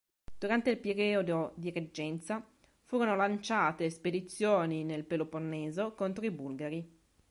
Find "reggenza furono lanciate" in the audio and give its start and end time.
1.69-3.87